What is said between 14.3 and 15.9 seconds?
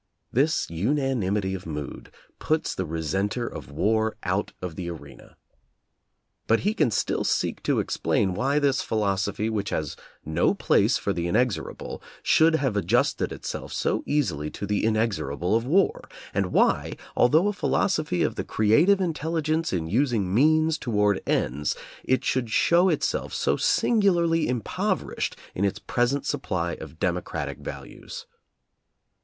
to the inexorable of